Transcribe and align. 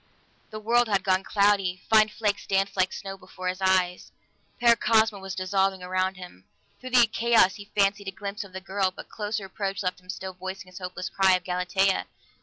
The 0.49 0.59
world 0.59 0.87
had 0.87 1.03
gone 1.03 1.23
cloudy; 1.23 1.83
fine 1.87 2.09
flakes 2.09 2.47
danced 2.47 2.75
like 2.75 2.91
snow 2.91 3.19
before 3.19 3.49
his 3.49 3.61
eyes; 3.61 4.11
Paracosma 4.59 5.19
was 5.19 5.35
dissolving 5.35 5.83
around 5.83 6.15
him. 6.15 6.45
Through 6.79 6.89
the 6.89 7.05
chaos 7.05 7.53
he 7.53 7.65
fancied 7.77 8.07
a 8.07 8.11
glimpse 8.11 8.43
of 8.43 8.51
the 8.51 8.61
girl, 8.61 8.89
but 8.89 9.09
closer 9.09 9.45
approach 9.45 9.83
left 9.83 9.99
him 10.01 10.09
still 10.09 10.33
voicing 10.33 10.69
his 10.71 10.79
hopeless 10.79 11.07
cry 11.07 11.33
of 11.35 11.43
"Galatea!" 11.43 12.07